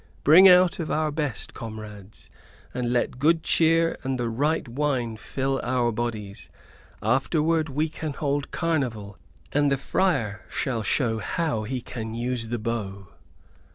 [0.23, 2.31] Bring out of our best, comrades,
[2.73, 6.49] and let good cheer and the right wine fill our bodies.
[7.03, 9.19] Afterward we can hold carnival,
[9.51, 13.09] and the friar shall show how he can use the bow."